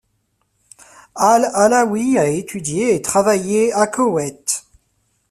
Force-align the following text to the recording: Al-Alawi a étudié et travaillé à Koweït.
Al-Alawi 1.15 2.17
a 2.17 2.27
étudié 2.29 2.95
et 2.95 3.03
travaillé 3.03 3.71
à 3.71 3.85
Koweït. 3.85 4.65